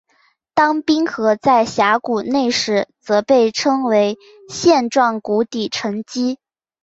[0.55, 4.17] 当冰河在峡谷内时则被称为
[4.49, 6.39] 线状谷底沉积。